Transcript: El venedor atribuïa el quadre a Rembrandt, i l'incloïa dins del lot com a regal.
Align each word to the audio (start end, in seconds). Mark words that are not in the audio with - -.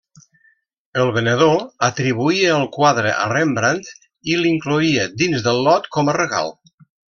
El 1.01 1.11
venedor 1.17 1.59
atribuïa 1.89 2.49
el 2.61 2.65
quadre 2.79 3.13
a 3.27 3.29
Rembrandt, 3.35 3.93
i 4.33 4.41
l'incloïa 4.43 5.07
dins 5.25 5.49
del 5.51 5.63
lot 5.71 5.91
com 5.99 6.11
a 6.11 6.19
regal. 6.23 6.53